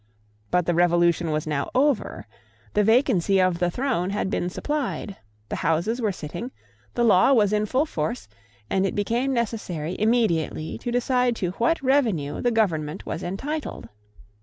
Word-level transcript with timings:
But 0.49 0.65
the 0.65 0.73
Revolution 0.73 1.29
was 1.29 1.45
now 1.45 1.69
over: 1.75 2.25
the 2.73 2.83
vacancy 2.83 3.39
of 3.39 3.59
the 3.59 3.69
throne 3.69 4.09
had 4.09 4.31
been 4.31 4.49
supplied: 4.49 5.17
the 5.49 5.57
Houses 5.57 6.01
were 6.01 6.11
sitting: 6.11 6.49
the 6.95 7.03
law 7.03 7.33
was 7.33 7.53
in 7.53 7.67
full 7.67 7.85
force; 7.85 8.27
and 8.67 8.83
it 8.87 8.95
became 8.95 9.31
necessary 9.31 9.95
immediately 9.99 10.79
to 10.79 10.91
decide 10.91 11.35
to 11.35 11.51
what 11.59 11.83
revenue 11.83 12.41
the 12.41 12.49
Government 12.49 13.05
was 13.05 13.21
entitled. 13.21 13.89